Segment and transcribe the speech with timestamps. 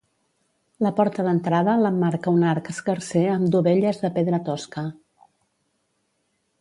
[0.85, 4.87] La porta d'entrada l'emmarca un arc escarser amb dovelles de pedra tosca.